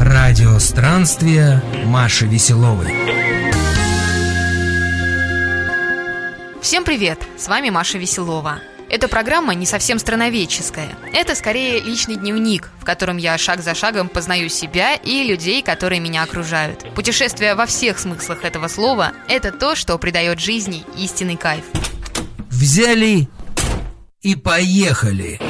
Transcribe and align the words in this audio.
Радио 0.00 0.58
странствия 0.58 1.62
Маши 1.84 2.26
Веселовой. 2.26 2.92
Всем 6.60 6.84
привет! 6.84 7.20
С 7.38 7.46
вами 7.46 7.70
Маша 7.70 7.98
Веселова. 7.98 8.58
Эта 8.88 9.06
программа 9.06 9.54
не 9.54 9.66
совсем 9.66 10.00
страноведческая. 10.00 10.96
Это 11.12 11.36
скорее 11.36 11.78
личный 11.78 12.16
дневник, 12.16 12.70
в 12.80 12.84
котором 12.84 13.18
я 13.18 13.38
шаг 13.38 13.62
за 13.62 13.76
шагом 13.76 14.08
познаю 14.08 14.48
себя 14.48 14.96
и 14.96 15.22
людей, 15.22 15.62
которые 15.62 16.00
меня 16.00 16.24
окружают. 16.24 16.92
Путешествие 16.96 17.54
во 17.54 17.66
всех 17.66 18.00
смыслах 18.00 18.44
этого 18.44 18.66
слова– 18.66 19.12
это 19.28 19.52
то, 19.52 19.76
что 19.76 19.96
придает 19.98 20.40
жизни 20.40 20.84
истинный 20.96 21.36
кайф. 21.36 21.64
Взяли 22.48 23.28
и 24.22 24.34
поехали. 24.34 25.49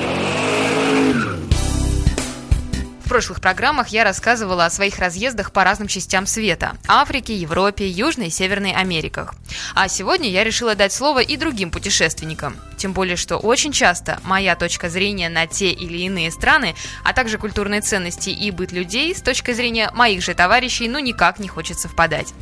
Прошлых 3.11 3.41
программах 3.41 3.89
я 3.89 4.05
рассказывала 4.05 4.67
о 4.67 4.71
своих 4.71 5.01
разъездах 5.01 5.51
по 5.51 5.65
разным 5.65 5.89
частям 5.89 6.27
света– 6.27 6.77
Африке, 6.87 7.35
Европе, 7.35 7.89
Южной 7.89 8.29
и 8.29 8.31
Северной 8.31 8.71
Америках. 8.71 9.35
А 9.75 9.89
сегодня 9.89 10.29
я 10.29 10.45
решила 10.45 10.75
дать 10.75 10.93
слово 10.93 11.21
и 11.21 11.37
другим 11.37 11.71
путешественникам. 11.71 12.57
Тем 12.77 12.93
более, 12.93 13.17
что 13.17 13.37
очень 13.37 13.73
часто 13.73 14.19
моя 14.25 14.57
точка 14.57 14.89
зрения 14.89 15.29
на 15.29 15.47
те 15.47 15.71
или 15.71 15.99
иные 15.99 16.31
страны, 16.31 16.75
а 17.05 17.13
также 17.13 17.37
культурные 17.37 17.83
ценности 17.83 18.31
и 18.31 18.51
быт 18.51 18.73
людей 18.73 19.15
с 19.15 19.21
точки 19.21 19.53
зрения 19.53 19.91
моих 19.95 20.23
же 20.23 20.35
товарищей, 20.35 20.89
ну 20.89 20.99
никак 20.99 21.39
не 21.39 21.49
хочет 21.49 21.79
совпадать. 21.79 22.33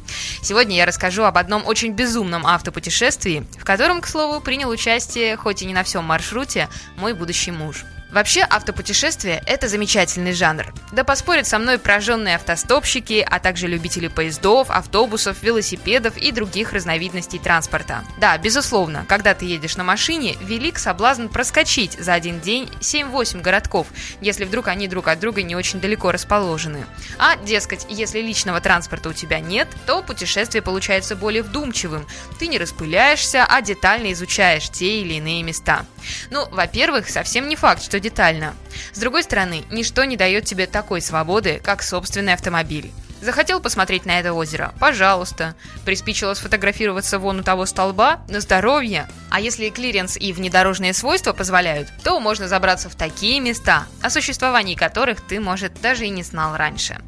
Сегодня 0.42 0.76
я 0.76 0.86
расскажу 0.86 1.24
об 1.24 1.38
одном 1.38 1.66
очень 1.66 1.92
безумном 1.92 2.46
автопутешествии, 2.46 3.44
в 3.58 3.64
котором, 3.64 4.00
к 4.00 4.06
слову, 4.06 4.40
принял 4.40 4.70
участие, 4.70 5.36
хоть 5.36 5.62
и 5.62 5.66
не 5.66 5.74
на 5.74 5.82
всем 5.82 6.04
маршруте, 6.04 6.68
мой 6.96 7.14
будущий 7.14 7.50
муж. 7.50 7.84
Вообще, 8.10 8.40
автопутешествие– 8.48 9.42
это 9.46 9.68
замечательный 9.68 10.32
жанр. 10.32 10.72
Да 10.92 11.04
поспорят 11.04 11.46
со 11.46 11.58
мной 11.58 11.78
прожженные 11.78 12.36
автостопщики, 12.36 13.26
а 13.28 13.38
также 13.38 13.66
любители 13.66 14.08
поездов, 14.08 14.70
автобусов, 14.70 15.42
велосипедов 15.42 16.16
и 16.16 16.32
других 16.32 16.72
разновидностей 16.72 16.97
транспорта. 17.42 18.04
Да, 18.18 18.36
безусловно, 18.38 19.04
когда 19.08 19.34
ты 19.34 19.44
едешь 19.44 19.76
на 19.76 19.84
машине, 19.84 20.36
велик 20.40 20.78
соблазн 20.78 21.26
проскочить 21.28 21.92
за 21.98 22.14
один 22.14 22.40
день 22.40 22.68
7-8 22.80 23.40
городков, 23.40 23.86
если 24.20 24.44
вдруг 24.44 24.68
они 24.68 24.88
друг 24.88 25.08
от 25.08 25.20
друга 25.20 25.42
не 25.42 25.56
очень 25.56 25.80
далеко 25.80 26.12
расположены. 26.12 26.86
А, 27.18 27.36
дескать, 27.36 27.86
если 27.88 28.20
личного 28.20 28.60
транспорта 28.60 29.08
у 29.08 29.12
тебя 29.12 29.40
нет, 29.40 29.68
то 29.86 30.02
путешествие 30.02 30.62
получается 30.62 31.16
более 31.16 31.42
вдумчивым. 31.42 32.06
Ты 32.38 32.48
не 32.48 32.58
распыляешься, 32.58 33.44
а 33.48 33.60
детально 33.62 34.12
изучаешь 34.12 34.70
те 34.70 35.00
или 35.00 35.14
иные 35.14 35.42
места. 35.42 35.84
Ну, 36.30 36.48
во-первых, 36.50 37.08
совсем 37.08 37.48
не 37.48 37.56
факт, 37.56 37.82
что 37.82 38.00
детально. 38.00 38.54
С 38.92 38.98
другой 38.98 39.22
стороны, 39.22 39.64
ничто 39.70 40.04
не 40.04 40.16
дает 40.16 40.44
тебе 40.44 40.66
такой 40.66 41.00
свободы, 41.00 41.60
как 41.62 41.82
собственный 41.82 42.32
автомобиль. 42.32 42.92
Захотел 43.20 43.60
посмотреть 43.60 44.06
на 44.06 44.20
это 44.20 44.32
озеро? 44.32 44.72
Пожалуйста. 44.78 45.54
Приспичило 45.84 46.34
сфотографироваться 46.34 47.18
вон 47.18 47.40
у 47.40 47.42
того 47.42 47.66
столба? 47.66 48.20
На 48.28 48.40
здоровье. 48.40 49.08
А 49.30 49.40
если 49.40 49.68
клиренс 49.70 50.16
и 50.16 50.32
внедорожные 50.32 50.94
свойства 50.94 51.32
позволяют, 51.32 51.88
то 52.04 52.20
можно 52.20 52.48
забраться 52.48 52.88
в 52.88 52.94
такие 52.94 53.40
места, 53.40 53.86
о 54.02 54.10
существовании 54.10 54.74
которых 54.74 55.20
ты, 55.20 55.40
может, 55.40 55.80
даже 55.80 56.06
и 56.06 56.10
не 56.10 56.22
знал 56.22 56.56
раньше. 56.56 56.98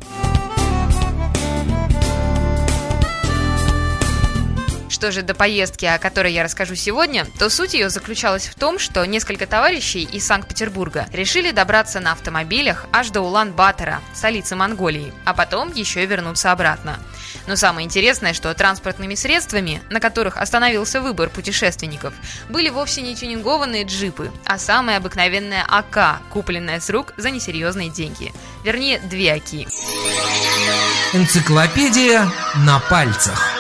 Что 5.01 5.13
же 5.13 5.23
до 5.23 5.33
поездки, 5.33 5.87
о 5.87 5.99
которой 5.99 6.31
я 6.31 6.45
расскажу 6.45 6.75
сегодня, 6.75 7.27
то 7.39 7.49
суть 7.49 7.73
ее 7.73 7.89
заключалась 7.89 8.47
в 8.47 8.55
том, 8.55 8.79
что 8.79 9.03
несколько 9.07 9.47
товарищей 9.47 10.03
из 10.03 10.27
Санкт-Петербурга 10.27 11.07
решили 11.11 11.53
добраться 11.53 12.01
на 12.01 12.13
автомобилях 12.13 12.85
аж 12.93 13.09
до 13.09 13.23
Улан-Батора, 13.23 14.03
столицы 14.13 14.57
Монголии, 14.57 15.15
а 15.25 15.33
потом 15.33 15.73
еще 15.73 16.03
и 16.03 16.07
вернуться 16.07 16.53
обратно. 16.53 16.99
Но 17.47 17.57
самое 17.57 17.87
интересное, 17.87 18.35
что 18.35 18.53
транспортными 18.53 19.15
средствами, 19.15 19.83
на 19.89 20.01
которых 20.01 20.37
остановился 20.37 21.01
выбор 21.01 21.31
путешественников, 21.31 22.13
были 22.51 22.69
вовсе 22.69 23.01
не 23.01 23.17
тюнингованные 23.17 23.85
джипы, 23.85 24.31
а 24.45 24.59
самая 24.59 24.99
обыкновенная 24.99 25.65
АК, 25.67 26.21
купленная 26.29 26.79
с 26.79 26.91
рук 26.91 27.15
за 27.17 27.31
несерьезные 27.31 27.89
деньги. 27.89 28.35
Вернее, 28.65 28.99
две 28.99 29.33
АКи. 29.33 29.67
Энциклопедия 31.15 32.31
на 32.57 32.81
пальцах. 32.81 33.60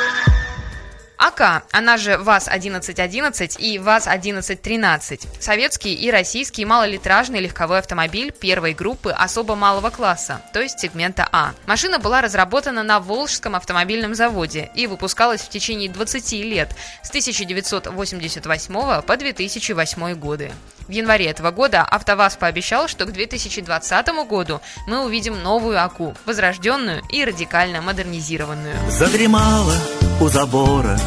АК, 1.20 1.64
она 1.70 1.98
же 1.98 2.16
ВАЗ-1111 2.16 3.58
и 3.58 3.78
ВАЗ-1113. 3.78 5.20
Советский 5.38 5.92
и 5.92 6.10
российский 6.10 6.64
малолитражный 6.64 7.40
легковой 7.40 7.80
автомобиль 7.80 8.32
первой 8.32 8.72
группы 8.72 9.10
особо 9.10 9.54
малого 9.54 9.90
класса, 9.90 10.40
то 10.54 10.62
есть 10.62 10.80
сегмента 10.80 11.28
А. 11.30 11.52
Машина 11.66 11.98
была 11.98 12.22
разработана 12.22 12.82
на 12.82 13.00
Волжском 13.00 13.54
автомобильном 13.54 14.14
заводе 14.14 14.70
и 14.74 14.86
выпускалась 14.86 15.42
в 15.42 15.50
течение 15.50 15.90
20 15.90 16.32
лет, 16.44 16.74
с 17.02 17.10
1988 17.10 19.02
по 19.02 19.16
2008 19.16 20.14
годы. 20.14 20.52
В 20.88 20.92
январе 20.92 21.26
этого 21.26 21.50
года 21.50 21.82
АвтоВАЗ 21.82 22.36
пообещал, 22.36 22.88
что 22.88 23.04
к 23.04 23.12
2020 23.12 24.08
году 24.26 24.60
мы 24.86 25.04
увидим 25.04 25.40
новую 25.42 25.82
АКУ, 25.84 26.16
возрожденную 26.24 27.02
и 27.12 27.24
радикально 27.24 27.82
модернизированную. 27.82 28.74
Задремала 28.90 29.74
у 30.20 30.28
забора 30.28 30.98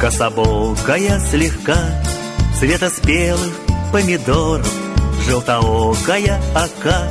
Кособокая 0.00 1.20
слегка. 1.20 1.76
Цвета 2.58 2.88
спелых 2.88 3.54
помидоров 3.92 4.66
Желтоокая 5.26 6.40
ока. 6.54 7.06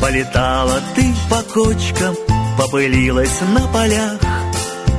Полетала 0.00 0.80
ты 0.94 1.14
по 1.28 1.42
кочкам 1.42 2.16
Попылилась 2.56 3.38
на 3.52 3.68
полях. 3.68 4.18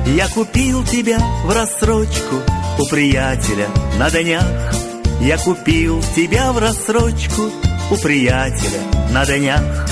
Я 0.06 0.28
купил 0.28 0.84
тебя 0.84 1.18
в 1.44 1.52
рассрочку 1.52 2.36
У 2.78 2.86
приятеля 2.86 3.66
на 3.98 4.10
днях. 4.12 4.72
Я 5.20 5.38
купил 5.38 6.00
тебя 6.14 6.52
в 6.52 6.58
рассрочку 6.58 7.50
У 7.90 7.96
приятеля 7.96 8.80
на 9.10 9.26
днях 9.26 9.88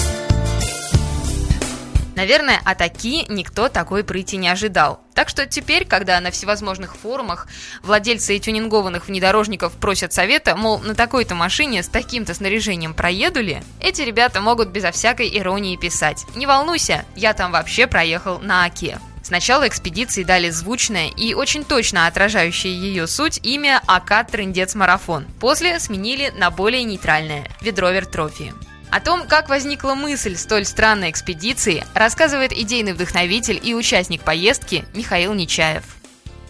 Наверное, 2.16 2.60
от 2.64 2.80
Аки 2.80 3.26
никто 3.28 3.68
такой 3.68 4.02
прыти 4.02 4.38
не 4.38 4.48
ожидал. 4.48 5.00
Так 5.14 5.28
что 5.28 5.46
теперь, 5.46 5.84
когда 5.84 6.18
на 6.20 6.30
всевозможных 6.30 6.96
форумах 6.96 7.46
владельцы 7.82 8.38
тюнингованных 8.38 9.06
внедорожников 9.06 9.74
просят 9.74 10.14
совета, 10.14 10.56
мол, 10.56 10.78
на 10.78 10.94
такой-то 10.94 11.34
машине 11.34 11.82
с 11.82 11.88
таким-то 11.88 12.32
снаряжением 12.32 12.94
проеду 12.94 13.42
ли, 13.42 13.62
эти 13.80 14.00
ребята 14.00 14.40
могут 14.40 14.68
безо 14.68 14.92
всякой 14.92 15.38
иронии 15.38 15.76
писать. 15.76 16.24
Не 16.34 16.46
волнуйся, 16.46 17.04
я 17.14 17.34
там 17.34 17.52
вообще 17.52 17.86
проехал 17.86 18.38
на 18.38 18.64
Аке. 18.64 18.98
Сначала 19.22 19.68
экспедиции 19.68 20.22
дали 20.22 20.48
звучное 20.50 21.08
и 21.08 21.34
очень 21.34 21.64
точно 21.64 22.06
отражающее 22.06 22.72
ее 22.72 23.06
суть 23.06 23.40
имя 23.42 23.82
АК 23.86 24.26
Трендец 24.30 24.74
Марафон. 24.74 25.26
После 25.40 25.78
сменили 25.80 26.32
на 26.36 26.50
более 26.50 26.84
нейтральное– 26.84 27.50
Ведровер 27.60 28.06
Трофи. 28.06 28.54
О 28.90 29.00
том, 29.00 29.26
как 29.26 29.48
возникла 29.48 29.94
мысль 29.94 30.36
столь 30.36 30.64
странной 30.64 31.10
экспедиции, 31.10 31.84
рассказывает 31.94 32.52
идейный 32.52 32.92
вдохновитель 32.92 33.60
и 33.62 33.74
участник 33.74 34.22
поездки 34.22 34.84
Михаил 34.94 35.34
Нечаев 35.34 35.95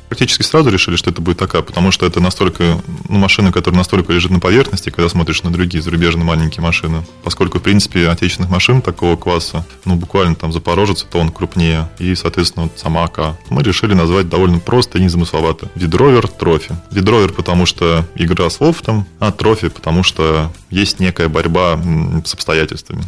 практически 0.08 0.42
сразу 0.42 0.70
решили, 0.70 0.96
что 0.96 1.10
это 1.10 1.20
будет 1.20 1.38
такая, 1.38 1.62
потому 1.62 1.90
что 1.90 2.06
это 2.06 2.20
настолько, 2.20 2.80
ну, 3.08 3.18
машина, 3.18 3.52
которая 3.52 3.78
настолько 3.78 4.12
лежит 4.12 4.30
на 4.30 4.40
поверхности, 4.40 4.90
когда 4.90 5.08
смотришь 5.08 5.42
на 5.42 5.52
другие 5.52 5.82
зарубежные 5.82 6.24
маленькие 6.24 6.62
машины. 6.62 7.04
Поскольку, 7.22 7.58
в 7.58 7.62
принципе, 7.62 8.08
отечественных 8.08 8.50
машин 8.50 8.82
такого 8.82 9.16
класса, 9.16 9.66
ну, 9.84 9.96
буквально 9.96 10.34
там 10.34 10.52
Запорожец, 10.52 11.06
то 11.10 11.18
он 11.18 11.30
крупнее, 11.30 11.88
и, 11.98 12.14
соответственно, 12.14 12.64
вот 12.64 12.78
сама 12.78 13.04
АК. 13.04 13.36
Мы 13.50 13.62
решили 13.62 13.94
назвать 13.94 14.28
довольно 14.28 14.58
просто 14.58 14.98
и 14.98 15.02
незамысловато. 15.02 15.70
Видровер 15.74 16.28
трофи. 16.28 16.76
Видровер, 16.90 17.32
потому 17.32 17.66
что 17.66 18.06
игра 18.14 18.50
слов 18.50 18.82
там, 18.82 19.06
а 19.18 19.32
трофи, 19.32 19.68
потому 19.68 20.02
что 20.02 20.52
есть 20.70 21.00
некая 21.00 21.28
борьба 21.28 21.78
с 22.24 22.34
обстоятельствами. 22.34 23.04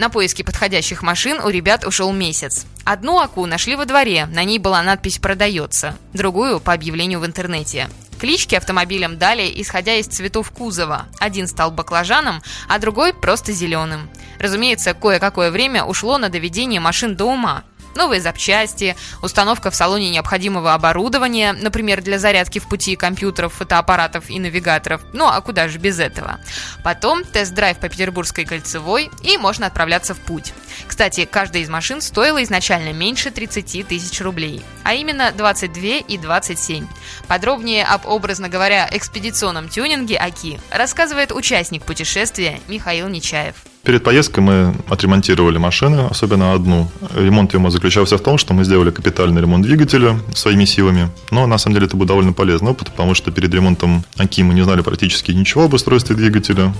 На 0.00 0.08
поиски 0.08 0.40
подходящих 0.40 1.02
машин 1.02 1.40
у 1.44 1.50
ребят 1.50 1.84
ушел 1.84 2.10
месяц. 2.10 2.64
Одну 2.84 3.20
АКУ 3.20 3.44
нашли 3.44 3.76
во 3.76 3.84
дворе, 3.84 4.24
на 4.24 4.44
ней 4.44 4.58
была 4.58 4.82
надпись 4.82 5.18
«Продается», 5.18 5.94
другую– 6.14 6.58
по 6.60 6.72
объявлению 6.72 7.20
в 7.20 7.26
интернете. 7.26 7.90
Клички 8.18 8.54
автомобилям 8.54 9.18
дали, 9.18 9.52
исходя 9.56 9.96
из 9.96 10.06
цветов 10.06 10.52
кузова. 10.52 11.06
Один 11.18 11.46
стал 11.46 11.70
баклажаном, 11.70 12.42
а 12.66 12.78
другой 12.78 13.12
просто 13.12 13.52
зеленым. 13.52 14.08
Разумеется, 14.38 14.94
кое-какое 14.94 15.50
время 15.50 15.84
ушло 15.84 16.16
на 16.16 16.30
доведение 16.30 16.80
машин 16.80 17.14
до 17.14 17.26
ума 17.26 17.64
новые 17.94 18.20
запчасти, 18.20 18.96
установка 19.22 19.70
в 19.70 19.74
салоне 19.74 20.10
необходимого 20.10 20.74
оборудования, 20.74 21.52
например, 21.52 22.02
для 22.02 22.18
зарядки 22.18 22.58
в 22.58 22.68
пути 22.68 22.96
компьютеров, 22.96 23.54
фотоаппаратов 23.54 24.30
и 24.30 24.38
навигаторов. 24.38 25.02
Ну 25.12 25.26
а 25.26 25.40
куда 25.40 25.68
же 25.68 25.78
без 25.78 25.98
этого? 25.98 26.40
Потом 26.82 27.24
тест-драйв 27.24 27.78
по 27.78 27.88
Петербургской 27.88 28.44
кольцевой 28.44 29.10
и 29.22 29.36
можно 29.36 29.66
отправляться 29.66 30.14
в 30.14 30.20
путь. 30.20 30.52
Кстати, 30.86 31.24
каждая 31.24 31.62
из 31.62 31.68
машин 31.68 32.00
стоила 32.00 32.42
изначально 32.42 32.92
меньше 32.92 33.30
30 33.30 33.86
тысяч 33.86 34.20
рублей, 34.20 34.62
а 34.84 34.94
именно 34.94 35.32
22 35.32 35.82
и 36.08 36.18
27. 36.18 36.86
Подробнее 37.28 37.84
об, 37.84 38.06
образно 38.06 38.48
говоря, 38.48 38.88
экспедиционном 38.90 39.68
тюнинге 39.68 40.16
АКИ 40.16 40.60
рассказывает 40.70 41.32
участник 41.32 41.84
путешествия 41.84 42.60
Михаил 42.68 43.08
Нечаев. 43.08 43.56
Перед 43.82 44.04
поездкой 44.04 44.44
мы 44.44 44.74
отремонтировали 44.90 45.56
машины, 45.56 46.06
особенно 46.10 46.52
одну. 46.52 46.90
Ремонт 47.14 47.54
его 47.54 47.70
заключался 47.70 48.18
в 48.18 48.20
том, 48.20 48.36
что 48.36 48.52
мы 48.52 48.64
сделали 48.64 48.90
капитальный 48.90 49.40
ремонт 49.40 49.64
двигателя 49.64 50.18
своими 50.34 50.66
силами. 50.66 51.08
Но 51.30 51.46
на 51.46 51.56
самом 51.56 51.74
деле 51.74 51.86
это 51.86 51.96
был 51.96 52.04
довольно 52.04 52.34
полезный 52.34 52.72
опыт, 52.72 52.90
потому 52.90 53.14
что 53.14 53.30
перед 53.30 53.54
ремонтом 53.54 54.04
АКИ 54.18 54.42
мы 54.42 54.52
не 54.52 54.62
знали 54.62 54.82
практически 54.82 55.32
ничего 55.32 55.64
об 55.64 55.72
устройстве 55.72 56.14
двигателя. 56.14 56.74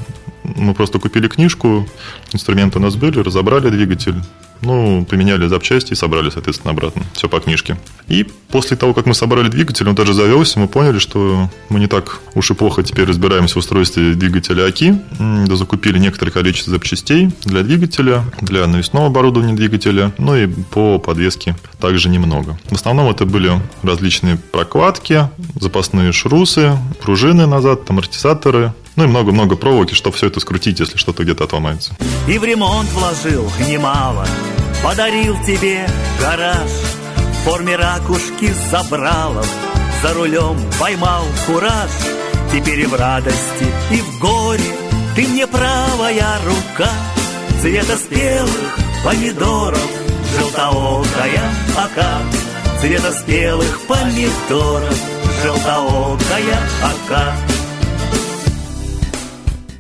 Мы 0.44 0.75
просто 0.75 0.99
купили 0.99 1.26
книжку, 1.26 1.88
инструменты 2.32 2.79
у 2.79 2.82
нас 2.82 2.97
были, 2.97 3.19
разобрали 3.20 3.70
двигатель, 3.70 4.17
ну, 4.62 5.05
поменяли 5.05 5.47
запчасти 5.47 5.93
и 5.93 5.97
собрали, 5.97 6.31
соответственно, 6.31 6.73
обратно. 6.73 7.03
Все 7.15 7.29
по 7.29 7.41
книжке. 7.41 7.79
И 8.09 8.27
после 8.49 8.77
того, 8.77 8.95
как 8.95 9.07
мы 9.07 9.15
собрали 9.15 9.49
двигатель, 9.49 9.89
он 9.89 9.95
даже 9.95 10.15
завелся, 10.15 10.59
мы 10.59 10.69
поняли, 10.69 10.99
что 10.99 11.49
мы 11.69 11.81
не 11.81 11.87
так 11.87 12.21
уж 12.35 12.51
и 12.51 12.55
плохо 12.55 12.83
теперь 12.83 13.07
разбираемся 13.07 13.55
в 13.55 13.59
устройстве 13.59 14.15
двигателя 14.15 14.65
АКИ. 14.65 14.99
Закупили 15.47 15.99
некоторое 15.99 16.33
количество 16.33 16.73
запчастей 16.73 17.31
для 17.45 17.62
двигателя, 17.62 18.25
для 18.41 18.67
навесного 18.67 19.07
оборудования 19.07 19.55
двигателя, 19.55 20.12
ну 20.19 20.37
и 20.37 20.47
по 20.47 20.99
подвеске 20.99 21.57
также 21.81 22.09
немного. 22.09 22.59
В 22.69 22.75
основном 22.75 23.11
это 23.11 23.25
были 23.27 23.53
различные 23.83 24.37
прокладки, 24.37 25.29
запасные 25.59 26.12
шрусы, 26.12 26.77
пружины 27.03 27.47
назад, 27.47 27.89
амортизаторы, 27.89 28.73
ну 28.96 29.04
и 29.04 29.06
много-много 29.06 29.56
проволоки, 29.56 29.94
чтобы 29.94 30.16
все 30.16 30.26
это 30.26 30.40
скрутить, 30.40 30.81
если 30.81 30.96
что-то 30.96 31.22
где-то 31.25 31.44
отломается. 31.44 31.94
И 32.28 32.38
в 32.38 32.44
ремонт 32.44 32.88
вложил 32.90 33.50
немало, 33.69 34.26
подарил 34.82 35.37
тебе 35.44 35.87
гараж. 36.20 36.70
В 36.70 37.44
форме 37.44 37.76
ракушки 37.76 38.52
забралов, 38.70 39.48
за 40.02 40.12
рулем 40.14 40.56
поймал 40.78 41.25
кураж. 41.46 41.90
Теперь 42.52 42.81
и 42.81 42.87
в 42.87 42.94
радости, 42.94 43.66
и 43.90 43.96
в 44.00 44.19
горе. 44.19 44.60
Ты 45.14 45.26
мне 45.26 45.46
правая 45.46 46.38
рука. 46.44 46.90
Цвета 47.60 47.96
спелых 47.96 48.78
помидоров, 49.04 49.90
желтоокая 50.37 51.52
ока. 51.76 52.19
Цвета 52.81 53.12
спелых 53.12 53.81
помидоров, 53.87 54.98
желтоокая 55.42 56.58
ока 56.82 57.50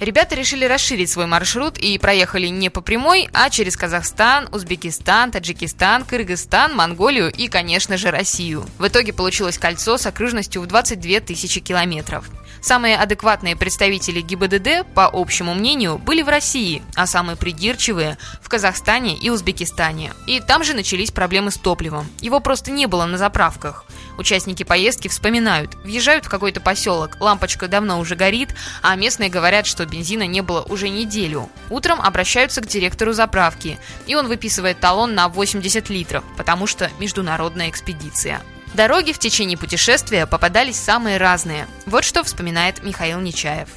Ребята 0.00 0.34
решили 0.34 0.64
расширить 0.64 1.10
свой 1.10 1.26
маршрут 1.26 1.76
и 1.76 1.98
проехали 1.98 2.46
не 2.46 2.70
по 2.70 2.80
прямой, 2.80 3.28
а 3.34 3.50
через 3.50 3.76
Казахстан, 3.76 4.48
Узбекистан, 4.50 5.30
Таджикистан, 5.30 6.06
Кыргызстан, 6.06 6.74
Монголию 6.74 7.30
и, 7.30 7.48
конечно 7.48 7.98
же, 7.98 8.10
Россию. 8.10 8.64
В 8.78 8.88
итоге 8.88 9.12
получилось 9.12 9.58
кольцо 9.58 9.98
с 9.98 10.06
окружностью 10.06 10.62
в 10.62 10.66
22 10.66 11.20
тысячи 11.20 11.60
километров. 11.60 12.24
Самые 12.62 12.96
адекватные 12.96 13.56
представители 13.56 14.22
ГИБДД, 14.22 14.86
по 14.94 15.10
общему 15.12 15.54
мнению, 15.54 15.98
были 15.98 16.22
в 16.22 16.28
России, 16.28 16.82
а 16.94 17.06
самые 17.06 17.36
придирчивые– 17.36 18.16
в 18.42 18.48
Казахстане 18.48 19.16
и 19.16 19.28
Узбекистане. 19.30 20.12
И 20.26 20.40
там 20.40 20.64
же 20.64 20.74
начались 20.74 21.10
проблемы 21.10 21.50
с 21.50 21.56
топливом. 21.56 22.06
Его 22.20 22.40
просто 22.40 22.70
не 22.70 22.86
было 22.86 23.04
на 23.04 23.18
заправках. 23.18 23.84
Участники 24.18 24.62
поездки 24.62 25.08
вспоминают, 25.08 25.74
въезжают 25.84 26.26
в 26.26 26.28
какой-то 26.28 26.60
поселок, 26.60 27.16
лампочка 27.20 27.68
давно 27.68 27.98
уже 27.98 28.16
горит, 28.16 28.54
а 28.82 28.94
местные 28.96 29.30
говорят, 29.30 29.66
что 29.66 29.86
бензина 29.86 30.26
не 30.26 30.40
было 30.40 30.62
уже 30.62 30.88
неделю. 30.88 31.48
Утром 31.68 32.00
обращаются 32.00 32.60
к 32.60 32.66
директору 32.66 33.12
заправки, 33.12 33.78
и 34.06 34.14
он 34.14 34.28
выписывает 34.28 34.80
талон 34.80 35.14
на 35.14 35.28
80 35.28 35.88
литров, 35.90 36.24
потому 36.36 36.66
что 36.66 36.90
международная 36.98 37.70
экспедиция. 37.70 38.42
Дороги 38.74 39.12
в 39.12 39.18
течение 39.18 39.58
путешествия 39.58 40.26
попадались 40.26 40.76
самые 40.76 41.16
разные. 41.16 41.66
Вот 41.86 42.04
что 42.04 42.22
вспоминает 42.22 42.84
Михаил 42.84 43.18
Нечаев. 43.20 43.68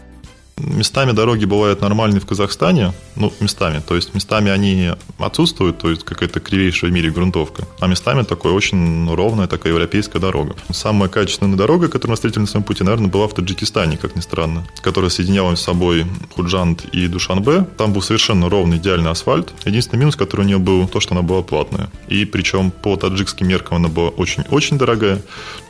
Местами 0.58 1.14
дороги 1.14 1.46
бывают 1.46 1.82
нормальные 1.82 2.22
в 2.22 2.28
Казахстане, 2.28 2.94
ну, 3.16 3.34
местами, 3.40 3.82
то 3.86 3.96
есть 3.96 4.14
местами 4.14 4.52
они 4.52 4.92
отсутствуют, 5.18 5.80
то 5.80 5.90
есть 5.90 6.04
какая-то 6.04 6.40
кривейшая 6.40 6.92
в 6.92 6.94
мире 6.94 7.10
грунтовка, 7.10 7.68
а 7.80 7.88
местами 7.88 8.22
такой 8.22 8.52
очень 8.52 9.12
ровная 9.12 9.48
такая 9.48 9.74
европейская 9.74 10.20
дорога. 10.20 10.56
Самая 10.72 11.10
качественная 11.10 11.58
дорога, 11.58 11.88
которую 11.88 12.12
мы 12.12 12.16
встретили 12.16 12.42
на 12.42 12.48
своем 12.48 12.64
пути, 12.64 12.84
наверное, 12.84 13.10
была 13.10 13.28
в 13.28 13.34
Таджикистане, 13.34 13.98
как 13.98 14.16
ни 14.16 14.22
странно, 14.22 14.64
которая 14.82 15.10
соединяла 15.10 15.56
с 15.56 15.62
собой 15.62 16.06
Худжант 16.36 16.86
и 16.86 17.08
Душанбе. 17.08 17.66
Там 17.78 17.92
был 17.92 18.04
совершенно 18.04 18.48
ровный, 18.48 18.78
идеальный 18.78 19.10
асфальт. 19.10 19.54
Единственный 19.66 20.02
минус, 20.02 20.16
который 20.16 20.42
у 20.42 20.46
нее 20.46 20.60
был, 20.60 20.88
то, 20.88 21.00
что 21.00 21.16
она 21.16 21.24
была 21.24 21.42
платная. 21.42 21.90
И 22.08 22.26
причем 22.26 22.70
по 22.70 22.96
таджикским 22.96 23.48
меркам 23.48 23.78
она 23.78 23.88
была 23.88 24.10
очень-очень 24.10 24.78
дорогая, 24.78 25.22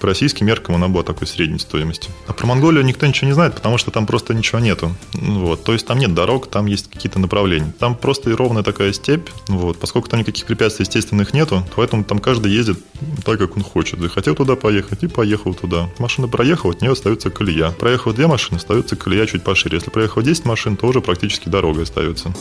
по 0.02 0.08
российским 0.08 0.46
меркам 0.46 0.76
она 0.76 0.90
была 0.90 1.04
такой 1.04 1.26
средней 1.26 1.60
стоимости. 1.60 2.10
А 2.28 2.34
про 2.34 2.46
Монголию 2.48 2.84
никто 2.84 3.06
ничего 3.06 3.28
не 3.28 3.34
знает, 3.34 3.56
потому 3.56 3.78
что 3.78 3.90
там 3.90 4.06
просто 4.06 4.34
ничего 4.34 4.60
нет 4.60 4.73
нету. 4.74 4.96
Вот. 5.14 5.64
То 5.64 5.74
есть 5.74 5.86
там 5.86 6.00
нет 6.00 6.14
дорог, 6.14 6.48
там 6.48 6.66
есть 6.66 6.90
какие-то 6.90 7.20
направления. 7.20 7.74
Там 7.80 7.96
просто 7.96 8.30
и 8.30 8.34
ровная 8.34 8.64
такая 8.64 8.94
степь. 8.94 9.30
Вот. 9.48 9.78
Поскольку 9.78 10.10
там 10.10 10.20
никаких 10.20 10.46
препятствий 10.46 10.86
естественных 10.86 11.34
нету, 11.34 11.64
поэтому 11.76 12.04
там 12.04 12.20
каждый 12.20 12.52
ездит 12.52 12.80
так, 13.24 13.40
как 13.40 13.56
он 13.56 13.64
хочет. 13.64 14.00
Захотел 14.00 14.36
туда 14.36 14.56
поехать 14.56 15.04
и 15.04 15.08
поехал 15.08 15.54
туда. 15.54 15.90
Машина 16.00 16.28
проехала, 16.28 16.74
от 16.74 16.82
нее 16.82 16.92
остается 16.92 17.30
колея. 17.30 17.72
Проехал 17.72 18.14
две 18.14 18.28
машины, 18.28 18.58
остается 18.58 18.96
колея 18.96 19.26
чуть 19.26 19.44
пошире. 19.44 19.78
Если 19.78 19.90
проехал 19.90 20.22
10 20.22 20.46
машин, 20.46 20.78
то 20.78 20.88
уже 20.88 21.02
практически 21.02 21.50
дорога 21.50 21.84
остается 21.84 22.34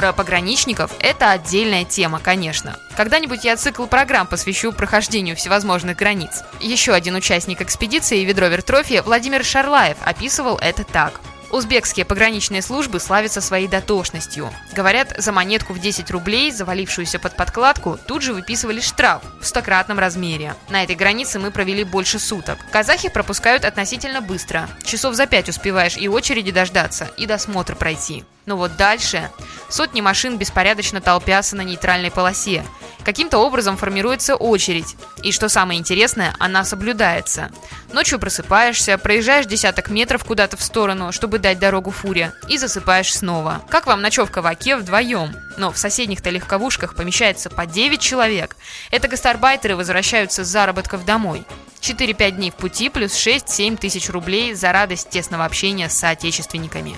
про 0.00 0.14
пограничников– 0.14 0.92
это 1.00 1.30
отдельная 1.30 1.84
тема, 1.84 2.20
конечно. 2.20 2.78
Когда-нибудь 2.96 3.44
я 3.44 3.54
цикл 3.56 3.84
программ 3.84 4.26
посвящу 4.26 4.72
прохождению 4.72 5.36
всевозможных 5.36 5.98
границ. 5.98 6.42
Еще 6.58 6.94
один 6.94 7.16
участник 7.16 7.60
экспедиции 7.60 8.24
«Ведровер 8.24 8.62
Трофи» 8.62 9.02
Владимир 9.04 9.44
Шарлаев 9.44 9.98
описывал 10.02 10.56
это 10.56 10.84
так. 10.84 11.20
Узбекские 11.50 12.06
пограничные 12.06 12.62
службы 12.62 13.00
славятся 13.00 13.40
своей 13.40 13.66
дотошностью. 13.66 14.52
Говорят, 14.72 15.14
за 15.18 15.32
монетку 15.32 15.72
в 15.72 15.80
10 15.80 16.08
рублей, 16.12 16.52
завалившуюся 16.52 17.18
под 17.18 17.34
подкладку, 17.34 17.98
тут 18.06 18.22
же 18.22 18.32
выписывали 18.32 18.80
штраф 18.80 19.22
в 19.40 19.46
стократном 19.46 19.98
размере. 19.98 20.54
На 20.68 20.84
этой 20.84 20.94
границе 20.94 21.40
мы 21.40 21.50
провели 21.50 21.82
больше 21.82 22.20
суток. 22.20 22.58
Казахи 22.70 23.08
пропускают 23.08 23.64
относительно 23.64 24.20
быстро. 24.20 24.68
Часов 24.84 25.14
за 25.14 25.26
пять 25.26 25.48
успеваешь 25.48 25.96
и 25.96 26.08
очереди 26.08 26.52
дождаться, 26.52 27.10
и 27.16 27.26
досмотр 27.26 27.74
пройти. 27.74 28.24
Но 28.46 28.56
вот 28.56 28.76
дальше 28.76 29.30
сотни 29.68 30.00
машин 30.00 30.38
беспорядочно 30.38 31.00
толпятся 31.00 31.56
на 31.56 31.62
нейтральной 31.62 32.10
полосе. 32.10 32.64
Каким-то 33.04 33.38
образом 33.38 33.76
формируется 33.76 34.36
очередь. 34.36 34.96
И 35.22 35.32
что 35.32 35.48
самое 35.48 35.78
интересное, 35.78 36.34
она 36.38 36.64
соблюдается. 36.64 37.50
Ночью 37.92 38.18
просыпаешься, 38.18 38.98
проезжаешь 38.98 39.46
десяток 39.46 39.90
метров 39.90 40.24
куда-то 40.24 40.56
в 40.56 40.62
сторону, 40.62 41.12
чтобы 41.12 41.38
дать 41.38 41.58
дорогу 41.58 41.90
фуре, 41.90 42.32
и 42.48 42.58
засыпаешь 42.58 43.14
снова. 43.14 43.62
Как 43.68 43.86
вам 43.86 44.02
ночевка 44.02 44.42
в 44.42 44.46
Оке 44.46 44.76
вдвоем? 44.76 45.34
Но 45.56 45.72
в 45.72 45.78
соседних-то 45.78 46.30
легковушках 46.30 46.94
помещается 46.94 47.50
по 47.50 47.66
9 47.66 48.00
человек. 48.00 48.56
Это 48.90 49.08
гастарбайтеры 49.08 49.76
возвращаются 49.76 50.44
с 50.44 50.48
заработков 50.48 51.04
домой. 51.04 51.44
4-5 51.80 52.30
дней 52.32 52.50
в 52.50 52.54
пути 52.54 52.90
плюс 52.90 53.12
6-7 53.12 53.76
тысяч 53.76 54.10
рублей 54.10 54.54
за 54.54 54.72
радость 54.72 55.10
тесного 55.10 55.44
общения 55.44 55.88
с 55.88 55.96
соотечественниками. 55.96 56.94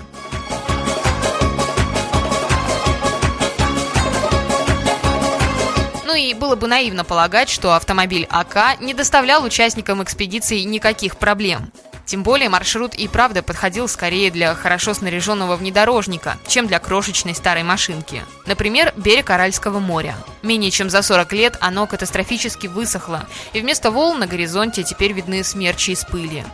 Ну 6.12 6.16
и 6.16 6.34
было 6.34 6.56
бы 6.56 6.66
наивно 6.66 7.04
полагать, 7.04 7.48
что 7.48 7.74
автомобиль 7.74 8.26
АК 8.28 8.78
не 8.80 8.92
доставлял 8.92 9.42
участникам 9.42 10.02
экспедиции 10.02 10.60
никаких 10.60 11.16
проблем. 11.16 11.72
Тем 12.04 12.22
более 12.22 12.50
маршрут 12.50 12.94
и 12.94 13.08
правда 13.08 13.42
подходил 13.42 13.88
скорее 13.88 14.30
для 14.30 14.54
хорошо 14.54 14.92
снаряженного 14.92 15.56
внедорожника, 15.56 16.36
чем 16.46 16.66
для 16.66 16.80
крошечной 16.80 17.34
старой 17.34 17.62
машинки. 17.62 18.22
Например, 18.44 18.92
берег 18.94 19.30
Аральского 19.30 19.78
моря. 19.78 20.14
Менее 20.42 20.70
чем 20.70 20.90
за 20.90 21.00
40 21.00 21.32
лет 21.32 21.56
оно 21.62 21.86
катастрофически 21.86 22.66
высохло, 22.66 23.26
и 23.54 23.60
вместо 23.62 23.90
волн 23.90 24.18
на 24.18 24.26
горизонте 24.26 24.82
теперь 24.82 25.12
видны 25.12 25.42
смерчи 25.42 25.92
из 25.92 26.04
пыли. 26.04 26.44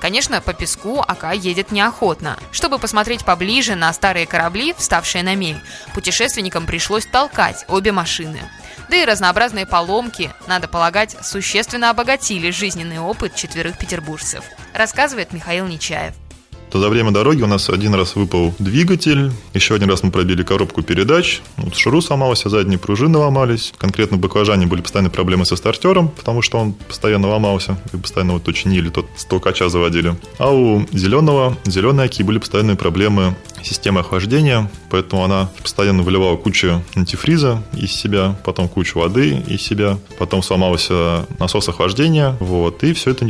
Конечно, 0.00 0.40
по 0.40 0.52
песку 0.52 1.00
АК 1.00 1.34
едет 1.34 1.72
неохотно. 1.72 2.38
Чтобы 2.52 2.78
посмотреть 2.78 3.24
поближе 3.24 3.74
на 3.74 3.92
старые 3.92 4.28
корабли, 4.28 4.76
вставшие 4.78 5.24
на 5.24 5.34
мель, 5.34 5.60
путешественникам 5.92 6.66
пришлось 6.66 7.06
толкать 7.06 7.64
обе 7.66 7.90
машины. 7.90 8.40
Да 8.88 8.96
и 8.96 9.04
разнообразные 9.04 9.66
поломки, 9.66 10.30
надо 10.46 10.68
полагать, 10.68 11.16
существенно 11.22 11.90
обогатили 11.90 12.50
жизненный 12.50 12.98
опыт 12.98 13.34
четверых 13.34 13.78
петербуржцев, 13.78 14.44
рассказывает 14.72 15.32
Михаил 15.32 15.66
Нечаев 15.66 16.14
то 16.70 16.80
за 16.80 16.88
время 16.88 17.10
дороги 17.10 17.42
у 17.42 17.46
нас 17.46 17.70
один 17.70 17.94
раз 17.94 18.16
выпал 18.16 18.54
двигатель, 18.58 19.30
еще 19.54 19.74
один 19.74 19.88
раз 19.90 20.02
мы 20.02 20.10
пробили 20.10 20.42
коробку 20.42 20.82
передач, 20.82 21.40
вот 21.56 21.74
шуру 21.74 22.00
сломался, 22.00 22.48
задние 22.48 22.78
пружины 22.78 23.18
ломались. 23.18 23.72
Конкретно 23.78 24.16
в 24.16 24.20
баклажане 24.20 24.66
были 24.66 24.80
постоянные 24.80 25.10
проблемы 25.10 25.46
со 25.46 25.56
стартером, 25.56 26.08
потому 26.08 26.42
что 26.42 26.58
он 26.58 26.72
постоянно 26.72 27.28
ломался, 27.28 27.78
и 27.92 27.96
постоянно 27.96 28.34
вот 28.34 28.44
то 28.44 28.52
чинили, 28.52 28.88
тот 28.90 29.06
с 29.16 29.68
заводили. 29.68 30.16
А 30.38 30.50
у 30.50 30.86
зеленого, 30.92 31.56
зеленой 31.64 32.06
оки 32.06 32.22
были 32.22 32.38
постоянные 32.38 32.76
проблемы 32.76 33.36
с 33.62 33.68
системой 33.68 34.02
охлаждения, 34.02 34.70
поэтому 34.90 35.24
она 35.24 35.50
постоянно 35.62 36.02
выливала 36.02 36.36
кучу 36.36 36.82
антифриза 36.94 37.62
из 37.72 37.92
себя, 37.92 38.36
потом 38.44 38.68
кучу 38.68 38.98
воды 38.98 39.42
из 39.46 39.62
себя, 39.62 39.98
потом 40.18 40.42
сломался 40.42 41.26
насос 41.38 41.68
охлаждения, 41.68 42.36
вот, 42.40 42.84
и 42.84 42.92
все 42.92 43.10
это 43.10 43.26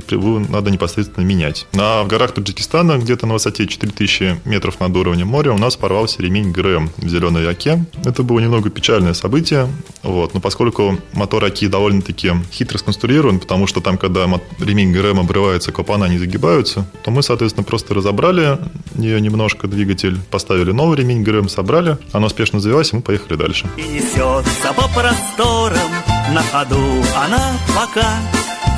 надо 0.48 0.70
непосредственно 0.70 1.24
менять. 1.24 1.66
А 1.76 2.02
в 2.02 2.08
горах 2.08 2.32
Таджикистана, 2.32 2.98
где-то 2.98 3.26
на 3.28 3.34
высоте 3.34 3.66
4000 3.66 4.40
метров 4.44 4.80
над 4.80 4.96
уровнем 4.96 5.28
моря, 5.28 5.52
у 5.52 5.58
нас 5.58 5.76
порвался 5.76 6.22
ремень 6.22 6.50
ГРМ 6.50 6.90
в 6.96 7.08
зеленой 7.08 7.48
оке. 7.48 7.84
Это 8.04 8.22
было 8.22 8.40
немного 8.40 8.70
печальное 8.70 9.14
событие, 9.14 9.68
вот, 10.02 10.34
но 10.34 10.40
поскольку 10.40 10.98
мотор 11.12 11.44
оки 11.44 11.68
довольно-таки 11.68 12.32
хитро 12.50 12.78
сконструирован, 12.78 13.38
потому 13.38 13.66
что 13.66 13.80
там, 13.80 13.98
когда 13.98 14.26
ремень 14.58 14.92
ГРМ 14.92 15.20
обрывается, 15.20 15.70
клапана 15.72 16.06
не 16.06 16.18
загибаются, 16.18 16.90
то 17.04 17.10
мы, 17.10 17.22
соответственно, 17.22 17.64
просто 17.64 17.94
разобрали 17.94 18.58
ее 18.96 19.20
немножко, 19.20 19.68
двигатель, 19.68 20.18
поставили 20.30 20.72
новый 20.72 20.96
ремень 20.96 21.22
ГРМ, 21.22 21.48
собрали, 21.48 21.98
она 22.12 22.26
успешно 22.26 22.60
завелась, 22.60 22.92
и 22.92 22.96
мы 22.96 23.02
поехали 23.02 23.36
дальше. 23.36 23.66
И 23.76 23.82
несется 23.82 24.72
по 24.74 24.88
просторам, 24.88 25.90
на 26.32 26.42
ходу 26.42 26.80
она 27.14 27.56
пока 27.76 28.08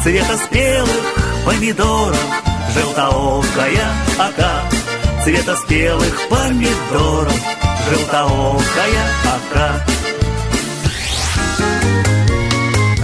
цвета 0.02 0.36
спелых 0.36 1.14
помидоров, 1.44 2.49
желтоокая 2.74 3.88
ока, 4.18 4.62
цвета 5.24 5.56
спелых 5.56 6.28
помидоров, 6.28 7.34
желтоокая 7.88 9.04
ока. 9.24 9.84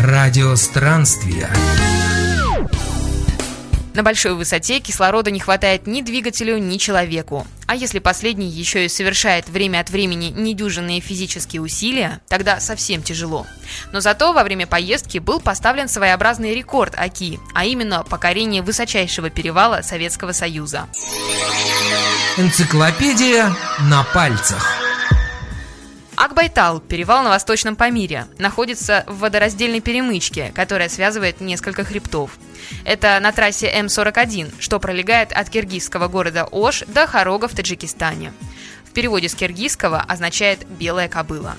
Радиостранствия. 0.03 1.51
На 3.97 4.03
большой 4.03 4.35
высоте 4.35 4.79
кислорода 4.79 5.31
не 5.31 5.41
хватает 5.41 5.87
ни 5.87 6.03
двигателю, 6.03 6.59
ни 6.59 6.77
человеку. 6.77 7.47
А 7.67 7.75
если 7.75 7.99
последний 7.99 8.47
еще 8.47 8.85
и 8.85 8.91
совершает 8.91 9.49
время 9.49 9.81
от 9.81 9.89
времени 9.89 10.27
недюжинные 10.27 11.01
физические 11.01 11.63
усилия, 11.63 12.21
тогда 12.29 12.61
совсем 12.61 13.03
тяжело. 13.03 13.47
Но 13.93 14.01
зато 14.01 14.35
во 14.35 14.45
время 14.45 14.67
поездки 14.67 15.17
был 15.17 15.41
поставлен 15.41 15.89
своеобразный 15.89 16.55
рекорд 16.55 16.93
АКИ, 16.95 17.41
а 17.55 17.65
именно 17.65 18.05
покорение 18.05 18.61
высочайшего 18.61 19.31
перевала 19.31 19.81
Советского 19.81 20.33
Союза. 20.33 20.89
Энциклопедия 22.37 23.51
на 23.81 24.05
пальцах. 24.13 24.76
Акбайтал, 26.17 26.81
перевал 26.81 27.23
на 27.23 27.29
Восточном 27.29 27.77
Памире, 27.77 28.27
находится 28.39 29.05
в 29.07 29.19
водораздельной 29.19 29.81
перемычке, 29.81 30.51
которая 30.55 30.89
связывает 30.89 31.43
несколько 31.43 31.85
хребтов. 31.85 32.39
Это 32.85 33.19
на 33.21 33.33
трассе 33.33 33.71
М41, 33.71 34.55
что 34.59 34.81
пролегает 34.81 35.33
от 35.33 35.51
киргизского 35.51 36.09
города 36.09 36.49
Ош 36.51 36.85
до 36.89 37.07
Харога 37.07 37.49
в 37.49 37.55
Таджикистане. 37.55 38.33
В 38.85 38.93
переводе 38.93 39.29
с 39.29 39.35
киргизского 39.35 40.01
означает 40.01 40.67
«белая 40.67 41.09
кобыла». 41.09 41.57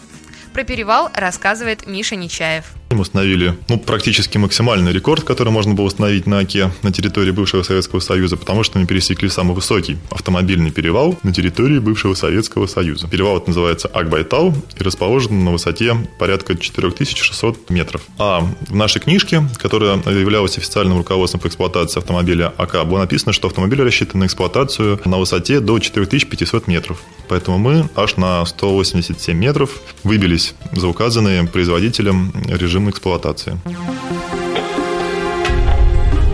Про 0.53 0.63
перевал 0.63 1.11
рассказывает 1.13 1.85
Миша 1.85 2.15
Нечаев. 2.15 2.65
Мы 2.89 3.01
установили 3.01 3.57
ну, 3.67 3.77
практически 3.77 4.37
максимальный 4.37 4.93
рекорд, 4.93 5.23
который 5.23 5.49
можно 5.49 5.73
было 5.73 5.85
установить 5.85 6.25
на 6.25 6.39
Оке 6.39 6.71
на 6.83 6.91
территории 6.91 7.31
бывшего 7.31 7.63
Советского 7.63 7.99
Союза, 7.99 8.37
потому 8.37 8.63
что 8.63 8.79
мы 8.79 8.85
пересекли 8.85 9.27
самый 9.29 9.53
высокий 9.53 9.97
автомобильный 10.09 10.71
перевал 10.71 11.17
на 11.23 11.33
территории 11.33 11.79
бывшего 11.79 12.13
Советского 12.13 12.65
Союза. 12.67 13.07
Перевал 13.07 13.37
это 13.37 13.49
называется 13.49 13.89
Акбайтал 13.89 14.53
и 14.79 14.83
расположен 14.83 15.43
на 15.43 15.51
высоте 15.51 15.97
порядка 16.17 16.57
4600 16.57 17.69
метров. 17.69 18.01
А 18.17 18.41
в 18.67 18.75
нашей 18.75 19.01
книжке, 19.01 19.43
которая 19.57 19.97
являлась 19.97 20.57
официальным 20.57 20.97
руководством 20.97 21.41
по 21.41 21.47
эксплуатации 21.47 21.99
автомобиля 21.99 22.53
АК, 22.57 22.85
было 22.85 22.99
написано, 22.99 23.33
что 23.33 23.47
автомобиль 23.47 23.81
рассчитан 23.81 24.21
на 24.21 24.25
эксплуатацию 24.25 25.01
на 25.03 25.17
высоте 25.17 25.59
до 25.59 25.77
4500 25.79 26.67
метров. 26.67 27.01
Поэтому 27.27 27.57
мы 27.57 27.89
аж 27.95 28.15
на 28.15 28.45
187 28.45 29.37
метров 29.37 29.71
выбились 30.03 30.55
за 30.71 30.87
указанные 30.87 31.43
производителем 31.45 32.31
режим 32.47 32.76
режим 32.77 32.89
эксплуатации. 32.91 33.59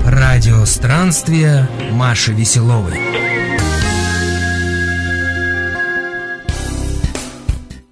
Радио 0.05 0.65
странствия 0.65 1.69
Маши 1.91 2.33
Веселовой. 2.33 3.00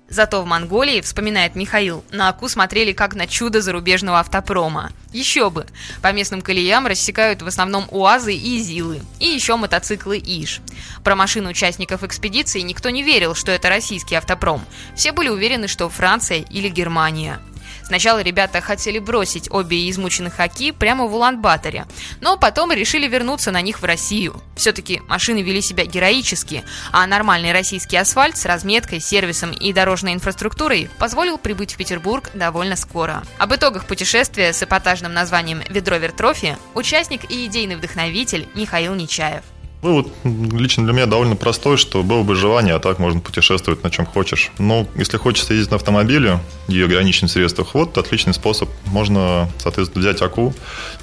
Зато 0.10 0.42
в 0.42 0.46
Монголии, 0.46 1.00
вспоминает 1.00 1.56
Михаил, 1.56 2.04
на 2.12 2.28
Аку 2.28 2.50
смотрели 2.50 2.92
как 2.92 3.16
на 3.16 3.28
чудо 3.28 3.62
зарубежного 3.62 4.20
автопрома. 4.20 4.92
Еще 5.14 5.50
бы! 5.50 5.66
По 6.02 6.12
местным 6.12 6.42
колеям 6.42 6.86
рассекают 6.86 7.42
в 7.42 7.48
основном 7.48 7.88
УАЗы 7.90 8.36
и 8.36 8.60
ЗИЛы. 8.60 9.00
И 9.20 9.28
еще 9.28 9.56
мотоциклы 9.56 10.18
ИЖ. 10.18 10.60
Про 11.06 11.16
машину 11.16 11.50
участников 11.50 12.04
экспедиции 12.04 12.60
никто 12.60 12.90
не 12.90 13.04
верил, 13.04 13.34
что 13.34 13.54
это 13.54 13.70
российский 13.70 14.16
автопром. 14.16 14.62
Все 14.98 15.14
были 15.14 15.30
уверены, 15.30 15.70
что 15.70 15.88
Франция 15.88 16.40
или 16.40 16.68
Германия. 16.68 17.40
Сначала 17.92 18.22
ребята 18.22 18.62
хотели 18.62 19.00
бросить 19.00 19.52
обе 19.52 19.90
измученных 19.90 20.40
Аки 20.40 20.72
прямо 20.72 21.08
в 21.08 21.14
Улан-Баторе, 21.14 21.88
но 22.22 22.38
потом 22.38 22.72
решили 22.72 23.06
вернуться 23.06 23.52
на 23.52 23.60
них 23.60 23.82
в 23.82 23.84
Россию. 23.84 24.42
Все-таки 24.56 25.02
машины 25.10 25.42
вели 25.42 25.60
себя 25.60 25.84
героически, 25.84 26.64
а 26.94 27.06
нормальный 27.06 27.52
российский 27.52 27.98
асфальт 27.98 28.38
с 28.38 28.46
разметкой, 28.46 29.02
сервисом 29.02 29.52
и 29.52 29.74
дорожной 29.74 30.14
инфраструктурой 30.14 30.90
позволил 31.00 31.38
прибыть 31.38 31.74
в 31.74 31.76
Петербург 31.76 32.30
довольно 32.34 32.78
скоро. 32.78 33.24
Об 33.38 33.54
итогах 33.54 33.86
путешествия 33.86 34.54
с 34.54 34.64
эпатажным 34.64 35.14
названием 35.14 35.62
«Ведровер 35.68 36.14
Трофи» 36.14 36.58
участник 36.76 37.30
и 37.30 37.46
идейный 37.46 37.76
вдохновитель 37.76 38.48
Михаил 38.56 38.96
Нечаев. 38.96 39.44
Вывод 39.82 40.08
лично 40.24 40.84
для 40.84 40.94
меня 40.94 41.06
довольно 41.08 41.36
простой, 41.36 41.78
что 41.78 42.04
было 42.04 42.22
бы 42.22 42.36
желание, 42.36 42.76
а 42.76 42.80
так 42.80 43.00
можно 43.00 43.20
путешествовать 43.20 43.84
на 43.84 43.90
чем 43.90 44.06
хочешь. 44.06 44.52
Но 44.60 44.88
если 44.96 45.18
хочется 45.18 45.54
ездить 45.54 45.72
на 45.72 45.78
автомобиле 45.78 46.40
и 46.68 46.80
ограниченных 46.82 47.32
средствах, 47.32 47.74
вот 47.74 47.98
отличный 47.98 48.34
способ. 48.34 48.70
Можно, 48.86 49.50
соответственно, 49.58 50.02
взять 50.02 50.22
АКУ, 50.22 50.54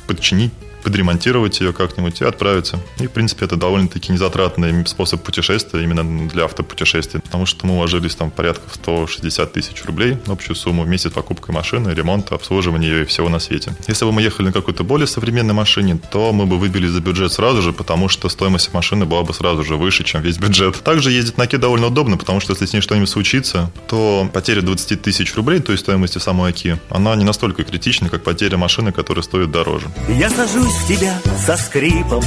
подчинить 0.06 0.52
подремонтировать 0.82 1.60
ее 1.60 1.72
как-нибудь 1.72 2.20
и 2.20 2.24
отправиться. 2.24 2.80
И, 2.98 3.06
в 3.06 3.10
принципе, 3.10 3.44
это 3.44 3.56
довольно-таки 3.56 4.12
незатратный 4.12 4.86
способ 4.86 5.22
путешествия 5.22 5.82
именно 5.82 6.28
для 6.28 6.44
автопутешествий, 6.44 7.20
потому 7.20 7.46
что 7.46 7.66
мы 7.66 7.74
уложились 7.74 8.14
там 8.14 8.30
порядка 8.30 8.68
в 8.70 8.74
160 8.74 9.52
тысяч 9.52 9.84
рублей 9.84 10.18
общую 10.26 10.56
сумму 10.56 10.82
вместе 10.82 11.08
с 11.08 11.12
покупкой 11.12 11.54
машины, 11.54 11.90
ремонта, 11.90 12.34
обслуживания 12.34 12.88
ее 12.88 13.02
и 13.02 13.04
всего 13.04 13.28
на 13.28 13.38
свете. 13.38 13.74
Если 13.86 14.04
бы 14.04 14.12
мы 14.12 14.22
ехали 14.22 14.46
на 14.46 14.52
какой-то 14.52 14.84
более 14.84 15.06
современной 15.06 15.54
машине, 15.54 15.98
то 16.10 16.32
мы 16.32 16.46
бы 16.46 16.58
выбили 16.58 16.86
за 16.86 17.00
бюджет 17.00 17.32
сразу 17.32 17.62
же, 17.62 17.72
потому 17.72 18.08
что 18.08 18.28
стоимость 18.28 18.72
машины 18.72 19.04
была 19.04 19.22
бы 19.22 19.34
сразу 19.34 19.64
же 19.64 19.76
выше, 19.76 20.04
чем 20.04 20.22
весь 20.22 20.38
бюджет. 20.38 20.82
Также 20.82 21.10
ездить 21.10 21.38
на 21.38 21.46
Ки 21.46 21.56
довольно 21.56 21.88
удобно, 21.88 22.16
потому 22.16 22.40
что 22.40 22.52
если 22.52 22.66
с 22.66 22.72
ней 22.72 22.80
что-нибудь 22.80 23.08
случится, 23.08 23.70
то 23.88 24.28
потеря 24.32 24.62
20 24.62 25.02
тысяч 25.02 25.34
рублей, 25.34 25.60
то 25.60 25.72
есть 25.72 25.84
стоимости 25.84 26.18
самой 26.18 26.50
Аки, 26.50 26.78
она 26.90 27.14
не 27.16 27.24
настолько 27.24 27.64
критична, 27.64 28.08
как 28.08 28.22
потеря 28.22 28.56
машины, 28.56 28.92
которая 28.92 29.22
стоит 29.22 29.50
дороже. 29.50 29.86
Я 30.08 30.30
сажусь 30.30 30.67
в 30.68 30.88
тебя 30.88 31.18
со 31.44 31.56
скрипом 31.56 32.22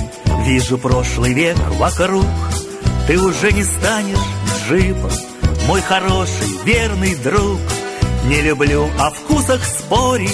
Вижу 0.45 0.77
прошлый 0.77 1.33
век 1.33 1.57
вокруг. 1.77 2.25
Ты 3.07 3.19
уже 3.19 3.51
не 3.51 3.63
станешь 3.63 4.17
джипом 4.67 5.11
Мой 5.67 5.81
хороший, 5.81 6.47
верный 6.65 7.15
друг. 7.15 7.59
Не 8.25 8.41
люблю 8.41 8.89
о 8.99 9.11
вкусах 9.11 9.63
спорить 9.63 10.31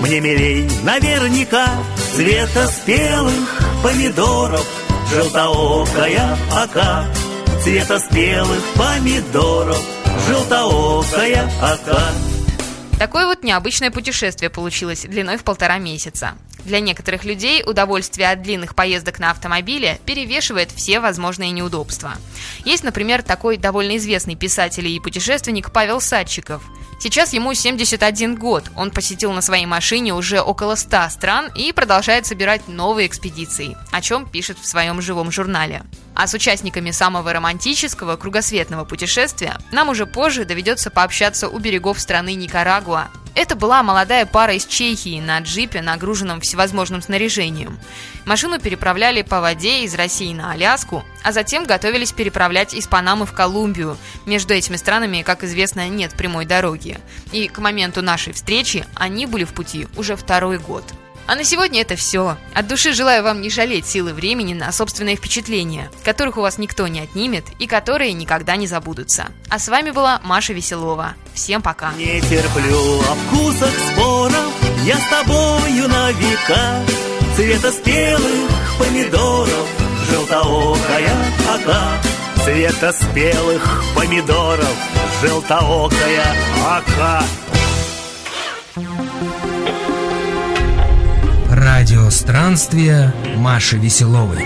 Мне 0.00 0.20
милей 0.20 0.68
наверняка. 0.82 1.68
Цвета 2.14 2.66
спелых 2.68 3.62
помидоров 3.82 4.66
Желтоокая 5.12 6.36
ока. 6.52 7.06
Цвета 7.62 7.98
спелых 7.98 8.62
помидоров 8.76 9.80
Желтоокая 10.26 11.50
ока 11.62 12.33
Такое 12.98 13.26
вот 13.26 13.42
необычное 13.42 13.90
путешествие 13.90 14.50
получилось 14.50 15.02
длиной 15.02 15.36
в 15.36 15.44
полтора 15.44 15.78
месяца. 15.78 16.34
Для 16.64 16.80
некоторых 16.80 17.24
людей 17.24 17.62
удовольствие 17.64 18.30
от 18.30 18.42
длинных 18.42 18.74
поездок 18.74 19.18
на 19.18 19.30
автомобиле 19.30 20.00
перевешивает 20.06 20.70
все 20.70 21.00
возможные 21.00 21.50
неудобства. 21.50 22.12
Есть, 22.64 22.84
например, 22.84 23.22
такой 23.22 23.58
довольно 23.58 23.96
известный 23.96 24.36
писатель 24.36 24.86
и 24.88 25.00
путешественник 25.00 25.72
Павел 25.72 26.00
Садчиков. 26.00 26.62
Сейчас 27.00 27.34
ему 27.34 27.52
71 27.52 28.36
год. 28.36 28.70
Он 28.76 28.90
посетил 28.90 29.32
на 29.32 29.42
своей 29.42 29.66
машине 29.66 30.14
уже 30.14 30.40
около 30.40 30.74
100 30.74 31.10
стран 31.10 31.50
и 31.54 31.72
продолжает 31.72 32.24
собирать 32.24 32.66
новые 32.68 33.08
экспедиции, 33.08 33.76
о 33.92 34.00
чем 34.00 34.26
пишет 34.26 34.58
в 34.58 34.66
своем 34.66 35.02
живом 35.02 35.30
журнале. 35.30 35.82
А 36.14 36.26
с 36.26 36.34
участниками 36.34 36.90
самого 36.90 37.32
романтического 37.32 38.16
кругосветного 38.16 38.84
путешествия 38.84 39.58
нам 39.72 39.88
уже 39.88 40.06
позже 40.06 40.44
доведется 40.44 40.90
пообщаться 40.90 41.48
у 41.48 41.58
берегов 41.58 42.00
страны 42.00 42.34
Никарагуа, 42.34 43.08
это 43.34 43.56
была 43.56 43.82
молодая 43.82 44.26
пара 44.26 44.54
из 44.54 44.64
Чехии 44.64 45.20
на 45.20 45.40
джипе, 45.40 45.82
нагруженном 45.82 46.40
всевозможным 46.40 47.02
снаряжением. 47.02 47.80
Машину 48.26 48.60
переправляли 48.60 49.22
по 49.22 49.40
воде 49.40 49.82
из 49.82 49.94
России 49.96 50.32
на 50.32 50.52
Аляску, 50.52 51.04
а 51.24 51.32
затем 51.32 51.64
готовились 51.64 52.12
переправлять 52.12 52.74
из 52.74 52.86
Панамы 52.86 53.26
в 53.26 53.32
Колумбию. 53.32 53.96
Между 54.24 54.54
этими 54.54 54.76
странами, 54.76 55.22
как 55.22 55.42
известно, 55.42 55.88
нет 55.88 56.12
прямой 56.12 56.46
дороги. 56.46 56.98
И 57.32 57.48
к 57.48 57.58
моменту 57.58 58.02
нашей 58.02 58.32
встречи 58.32 58.86
они 58.94 59.26
были 59.26 59.42
в 59.42 59.52
пути 59.52 59.88
уже 59.96 60.14
второй 60.14 60.58
год. 60.58 60.84
А 61.26 61.36
на 61.36 61.44
сегодня 61.44 61.80
это 61.80 61.96
все. 61.96 62.36
От 62.54 62.68
души 62.68 62.92
желаю 62.92 63.22
вам 63.22 63.40
не 63.40 63.48
жалеть 63.48 63.86
силы 63.86 64.12
времени 64.12 64.52
на 64.52 64.70
собственные 64.72 65.16
впечатления, 65.16 65.90
которых 66.04 66.36
у 66.36 66.42
вас 66.42 66.58
никто 66.58 66.86
не 66.86 67.00
отнимет 67.00 67.44
и 67.58 67.66
которые 67.66 68.12
никогда 68.12 68.56
не 68.56 68.66
забудутся. 68.66 69.28
А 69.48 69.58
с 69.58 69.68
вами 69.68 69.90
была 69.90 70.20
Маша 70.22 70.52
Веселова. 70.52 71.14
Всем 71.32 71.62
пока. 71.62 71.92
Не 71.94 72.20
терплю 72.20 73.00
о 73.00 73.14
вкусах 73.14 73.72
споров, 73.92 74.52
я 74.84 74.96
с 74.96 75.08
тобою 75.08 75.88
на 75.88 76.12
века. 76.12 76.84
Цвета 77.36 77.72
спелых 77.72 78.78
помидоров, 78.78 79.68
желтоокая 80.10 81.16
ока. 81.54 82.00
Цвета 82.44 82.92
спелых 82.92 83.82
помидоров, 83.96 84.76
желтоокая 85.22 86.36
ока. 86.66 87.24
Радио 92.14 92.28
странствия 92.28 93.14
Маши 93.36 93.76
Веселовой. 93.76 94.38